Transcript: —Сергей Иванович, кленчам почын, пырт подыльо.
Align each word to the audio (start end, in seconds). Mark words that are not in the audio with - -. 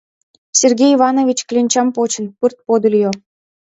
—Сергей 0.59 0.91
Иванович, 0.97 1.39
кленчам 1.47 1.87
почын, 1.95 2.25
пырт 2.39 2.57
подыльо. 2.67 3.11